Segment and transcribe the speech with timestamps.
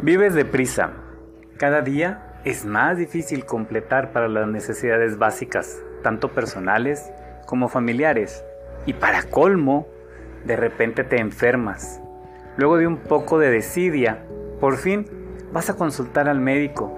[0.00, 0.92] Vives deprisa.
[1.56, 7.12] Cada día es más difícil completar para las necesidades básicas, tanto personales
[7.46, 8.44] como familiares.
[8.86, 9.88] Y para colmo,
[10.44, 12.00] de repente te enfermas.
[12.56, 14.22] Luego de un poco de desidia,
[14.60, 15.04] por fin
[15.52, 16.96] vas a consultar al médico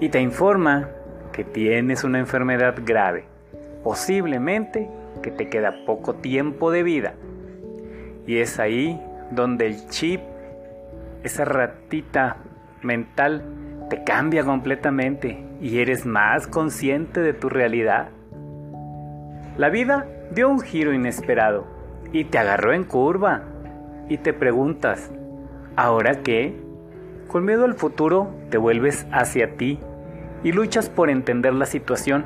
[0.00, 0.90] y te informa
[1.32, 3.24] que tienes una enfermedad grave,
[3.82, 4.88] posiblemente
[5.24, 7.14] que te queda poco tiempo de vida.
[8.28, 10.20] Y es ahí donde el chip,
[11.22, 12.36] esa ratita
[12.82, 13.44] mental,
[13.90, 18.08] te cambia completamente y eres más consciente de tu realidad.
[19.56, 21.66] La vida dio un giro inesperado
[22.12, 23.42] y te agarró en curva
[24.08, 25.10] y te preguntas,
[25.76, 26.56] ¿ahora qué?
[27.28, 29.78] Con miedo al futuro te vuelves hacia ti
[30.42, 32.24] y luchas por entender la situación,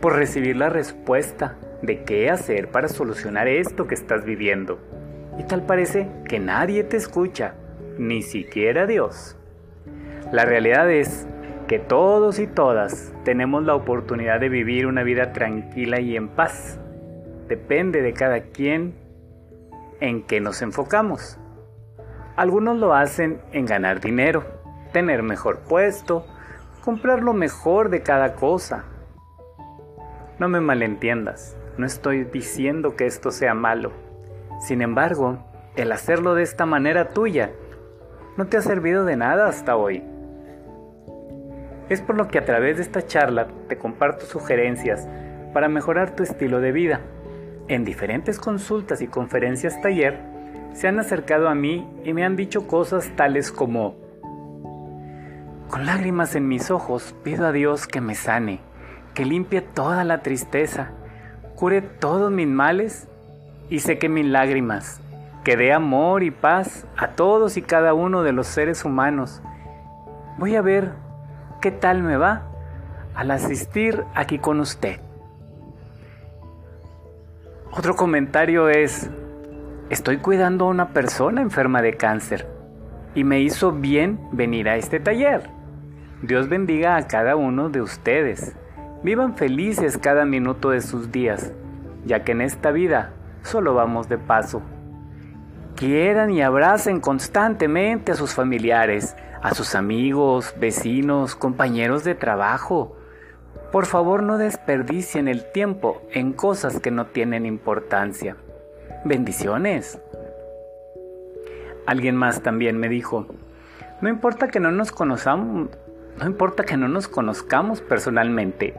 [0.00, 4.78] por recibir la respuesta de qué hacer para solucionar esto que estás viviendo.
[5.38, 7.54] Y tal parece que nadie te escucha,
[8.00, 9.36] ni siquiera Dios.
[10.32, 11.28] La realidad es
[11.68, 16.80] que todos y todas tenemos la oportunidad de vivir una vida tranquila y en paz.
[17.46, 18.94] Depende de cada quien
[20.00, 21.38] en qué nos enfocamos.
[22.36, 24.44] Algunos lo hacen en ganar dinero,
[24.92, 26.24] tener mejor puesto,
[26.82, 28.84] comprar lo mejor de cada cosa.
[30.38, 33.92] No me malentiendas, no estoy diciendo que esto sea malo.
[34.60, 35.44] Sin embargo,
[35.76, 37.50] el hacerlo de esta manera tuya
[38.40, 40.02] no te ha servido de nada hasta hoy.
[41.90, 45.06] Es por lo que a través de esta charla te comparto sugerencias
[45.52, 47.02] para mejorar tu estilo de vida.
[47.68, 50.20] En diferentes consultas y conferencias taller
[50.72, 53.96] se han acercado a mí y me han dicho cosas tales como,
[55.68, 58.60] con lágrimas en mis ojos pido a Dios que me sane,
[59.12, 60.92] que limpie toda la tristeza,
[61.56, 63.06] cure todos mis males
[63.68, 65.02] y seque mis lágrimas,
[65.44, 69.42] que dé amor y paz a todos y cada uno de los seres humanos.
[70.38, 70.92] Voy a ver
[71.60, 72.42] qué tal me va
[73.14, 75.00] al asistir aquí con usted.
[77.72, 79.10] Otro comentario es,
[79.88, 82.46] estoy cuidando a una persona enferma de cáncer
[83.14, 85.48] y me hizo bien venir a este taller.
[86.22, 88.54] Dios bendiga a cada uno de ustedes.
[89.02, 91.52] Vivan felices cada minuto de sus días,
[92.04, 93.12] ya que en esta vida
[93.42, 94.62] solo vamos de paso.
[95.80, 102.98] Quieran y abracen constantemente a sus familiares, a sus amigos, vecinos, compañeros de trabajo.
[103.72, 108.36] Por favor no desperdicien el tiempo en cosas que no tienen importancia.
[109.06, 109.98] Bendiciones.
[111.86, 113.26] Alguien más también me dijo,
[114.02, 115.70] no importa que no nos conozcamos,
[116.18, 118.74] no importa que no nos conozcamos personalmente,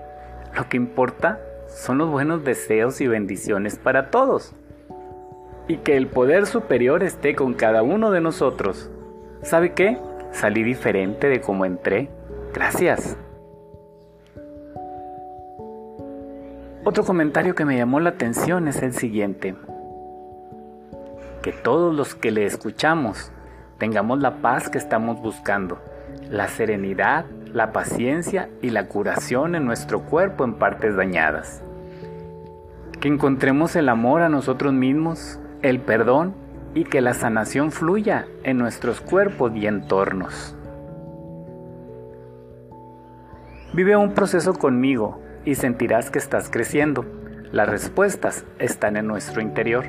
[0.56, 4.54] lo que importa son los buenos deseos y bendiciones para todos.
[5.68, 8.90] Y que el poder superior esté con cada uno de nosotros.
[9.42, 9.98] ¿Sabe qué?
[10.32, 12.10] Salí diferente de como entré.
[12.54, 13.18] Gracias.
[16.84, 19.56] Otro comentario que me llamó la atención es el siguiente.
[21.44, 23.32] Que todos los que le escuchamos
[23.78, 25.80] tengamos la paz que estamos buscando,
[26.30, 31.64] la serenidad, la paciencia y la curación en nuestro cuerpo en partes dañadas.
[33.00, 36.34] Que encontremos el amor a nosotros mismos, el perdón
[36.74, 40.56] y que la sanación fluya en nuestros cuerpos y entornos.
[43.74, 47.06] Vive un proceso conmigo y sentirás que estás creciendo.
[47.52, 49.86] Las respuestas están en nuestro interior.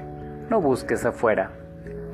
[0.50, 1.52] No busques afuera.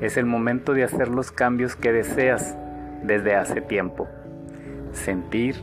[0.01, 2.57] Es el momento de hacer los cambios que deseas
[3.03, 4.07] desde hace tiempo.
[4.93, 5.57] Sentir,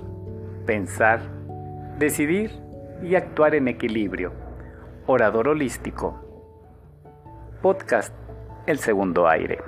[0.67, 1.21] pensar,
[1.99, 2.53] decidir
[3.03, 4.33] y actuar en equilibrio.
[5.07, 6.26] Orador holístico.
[7.67, 8.15] Podcast
[8.69, 9.59] el segundo aire.